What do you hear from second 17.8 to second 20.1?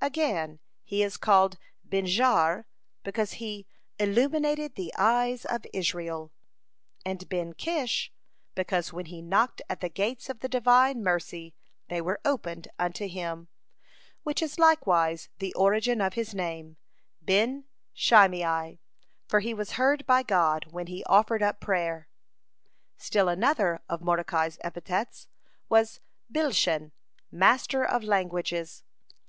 Shimei, for he was heard